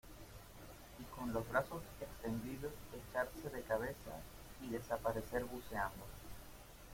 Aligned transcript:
y 0.97 1.03
con 1.15 1.31
los 1.31 1.47
brazos 1.47 1.83
extendidos 2.01 2.71
echarse 2.91 3.51
de 3.55 3.61
cabeza 3.61 4.17
y 4.63 4.71
desaparecer 4.71 5.45
buceando. 5.45 6.05